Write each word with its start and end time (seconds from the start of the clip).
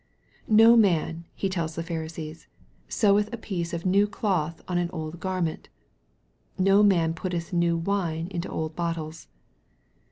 "No 0.63 0.75
man," 0.75 1.25
He 1.35 1.47
tells 1.47 1.75
the 1.75 1.83
Phari 1.83 2.09
sees," 2.09 2.47
seweth 2.99 3.31
a 3.31 3.37
piece 3.37 3.71
ol 3.71 3.81
new 3.85 4.07
cloth 4.07 4.63
on 4.67 4.79
an 4.79 4.89
old 4.91 5.19
garment."" 5.19 5.69
No 6.57 6.81
man 6.81 7.13
putteth 7.13 7.53
new 7.53 7.77
wine 7.77 8.27
into 8.31 8.49
old 8.49 8.75
bottles." 8.75 9.27